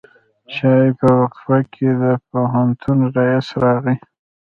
د 0.45 0.47
چای 0.55 0.87
په 0.99 1.07
وقفه 1.19 1.57
کې 1.73 1.89
د 2.01 2.03
پوهنتون 2.29 2.97
رئیس 3.17 3.47
راغی. 3.63 3.97